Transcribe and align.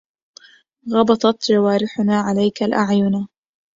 غبطت 0.91 1.45
جوارحنا 1.49 2.19
عليك 2.21 2.63
الأعينا 2.63 3.27